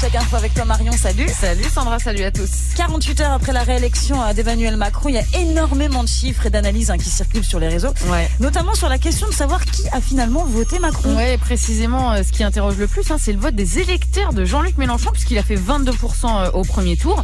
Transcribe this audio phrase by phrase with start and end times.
[0.00, 1.28] Chaque info avec toi Marion, salut.
[1.28, 2.48] Salut Sandra, salut à tous.
[2.76, 6.50] 48 heures après la réélection euh, d'Emmanuel Macron, il y a énormément de chiffres et
[6.50, 8.30] d'analyses hein, qui circulent sur les réseaux, Ouais.
[8.40, 11.14] notamment sur la question de savoir qui a finalement voté Macron.
[11.16, 14.46] Ouais, précisément, euh, ce qui interroge le plus, hein, c'est le vote des électeurs de
[14.46, 15.90] Jean-Luc Mélenchon, puisqu'il a fait 22%
[16.46, 17.22] euh, au premier tour.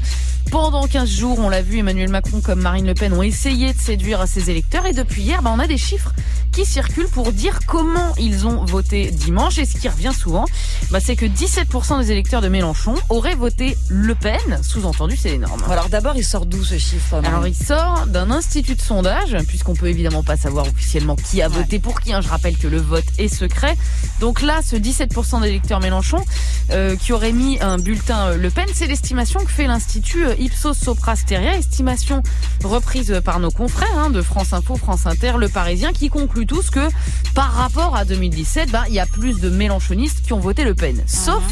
[0.51, 3.79] Pendant 15 jours, on l'a vu, Emmanuel Macron comme Marine Le Pen ont essayé de
[3.81, 4.85] séduire ses électeurs.
[4.87, 6.13] Et depuis hier, bah, on a des chiffres
[6.57, 9.59] qui circulent pour dire comment ils ont voté dimanche.
[9.59, 10.47] Et ce qui revient souvent,
[10.91, 14.41] bah, c'est que 17% des électeurs de Mélenchon auraient voté Le Pen.
[14.63, 15.63] Sous-entendu, c'est énorme.
[15.71, 19.75] Alors d'abord, il sort d'où ce chiffre Alors il sort d'un institut de sondage, puisqu'on
[19.75, 22.15] peut évidemment pas savoir officiellement qui a voté pour qui.
[22.15, 22.23] hein.
[22.23, 23.77] Je rappelle que le vote est secret.
[24.21, 26.25] Donc là, ce 17% d'électeurs Mélenchon
[26.71, 30.35] euh, qui auraient mis un bulletin euh, Le Pen, c'est l'estimation que fait l'institut euh,
[30.39, 32.23] Ipsos Sopra Steria, estimation
[32.65, 36.71] reprise par nos confrères hein, de France Info, France Inter, Le Parisien, qui conclut tous
[36.71, 36.89] que
[37.35, 40.75] par rapport à 2017, ben, il y a plus de mélenchonistes qui ont voté Le
[40.75, 41.03] Pen.
[41.07, 41.43] Sauf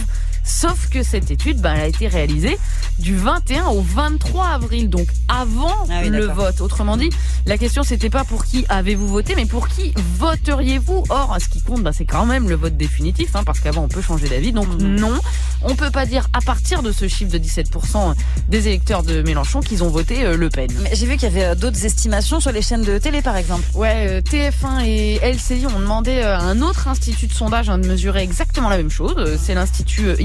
[0.45, 2.59] Sauf que cette étude, ben, elle a été réalisée
[2.99, 6.61] du 21 au 23 avril, donc avant Ah oui, le vote.
[6.61, 7.11] Autrement dit,
[7.47, 11.05] la question c'était pas pour qui avez-vous voté, mais pour qui voteriez-vous?
[11.09, 13.89] Or, ce qui compte, ben, c'est quand même le vote définitif, hein, parce qu'avant on
[13.89, 14.53] peut changer d'avis.
[14.53, 14.97] Donc Mhm.
[15.01, 15.13] non,
[15.63, 18.15] on peut pas dire à partir de ce chiffre de 17%
[18.49, 20.71] des électeurs de Mélenchon qu'ils ont voté euh, Le Pen.
[20.83, 23.37] Mais J'ai vu qu'il y avait euh, d'autres estimations sur les chaînes de télé par
[23.37, 23.65] exemple.
[23.75, 27.87] Ouais, euh, TF1 et LCI ont demandé à un autre institut de sondage hein, de
[27.87, 29.39] mesurer exactement la même chose.
[29.43, 30.17] C'est l'institut euh,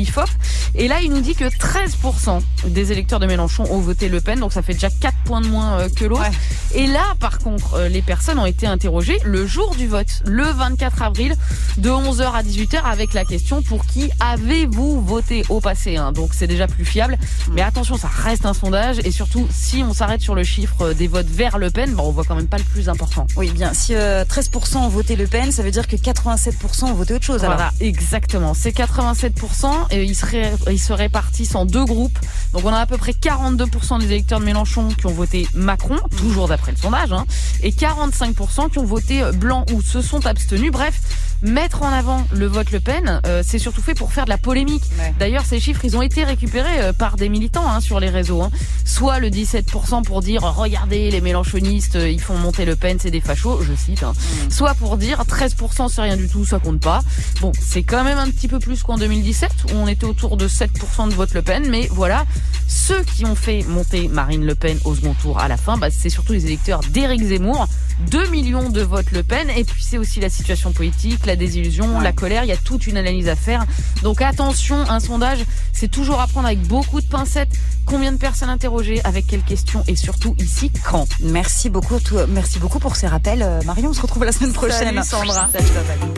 [0.76, 4.40] Et là, il nous dit que 13% des électeurs de Mélenchon ont voté Le Pen,
[4.40, 6.22] donc ça fait déjà 4 points de moins euh, que l'autre.
[6.22, 6.32] Ouais.
[6.76, 10.44] Et là, par contre, euh, les personnes ont été interrogées le jour du vote, le
[10.44, 11.36] 24 avril,
[11.78, 16.12] de 11h à 18h, avec la question pour qui avez-vous voté au passé hein?
[16.12, 17.18] Donc c'est déjà plus fiable.
[17.52, 19.00] Mais attention, ça reste un sondage.
[19.04, 22.04] Et surtout, si on s'arrête sur le chiffre euh, des votes vers Le Pen, bah,
[22.06, 23.26] on voit quand même pas le plus important.
[23.36, 23.74] Oui, bien.
[23.74, 27.26] Si euh, 13% ont voté Le Pen, ça veut dire que 87% ont voté autre
[27.26, 27.44] chose.
[27.44, 27.56] alors.
[27.56, 28.54] Voilà, exactement.
[28.54, 32.18] C'est 87% et ils seraient, ils se répartissent en deux groupes.
[32.54, 35.98] Donc on a à peu près 42% des électeurs de Mélenchon qui ont voté Macron,
[36.18, 37.26] toujours d'après le sondage, hein,
[37.62, 40.72] et 45% qui ont voté blanc ou se sont abstenus.
[40.72, 41.00] Bref,
[41.42, 44.38] mettre en avant le vote Le Pen, euh, c'est surtout fait pour faire de la
[44.38, 44.84] polémique.
[45.00, 45.14] Ouais.
[45.20, 48.42] D'ailleurs, ces chiffres, ils ont été récupérés euh, par des militants hein, sur les réseaux.
[48.42, 48.52] hein.
[48.86, 53.12] Soit le 17% pour dire regardez les mélenchonistes, euh, ils font monter Le Pen, c'est
[53.12, 54.04] des fachos, je cite.
[54.04, 54.14] hein.
[54.50, 57.02] Soit pour dire 13% c'est rien du tout, ça compte pas.
[57.42, 60.48] Bon, c'est quand même un petit peu plus qu'en 2017 où on était autour de
[60.48, 62.26] 7% de vote Le Pen, mais voilà,
[62.68, 65.88] ceux qui ont fait monter Marine Le Pen au second tour à la fin, bah,
[65.92, 67.68] c'est surtout les électeurs d'Éric Zemmour.
[68.00, 72.00] 2 millions de votes Le Pen, et puis c'est aussi la situation politique, la désillusion,
[72.00, 73.66] la colère, il y a toute une analyse à faire.
[74.04, 75.40] Donc attention, un sondage,
[75.74, 77.52] c'est toujours à prendre avec beaucoup de pincettes.
[77.86, 81.08] Combien de personnes interrogées, avec quelles questions, et surtout ici, quand?
[81.22, 83.90] Merci beaucoup, merci beaucoup pour ces rappels, euh, Marion.
[83.90, 85.02] On se retrouve la semaine prochaine.
[85.04, 85.50] Salut, Sandra.
[85.52, 86.14] Salut.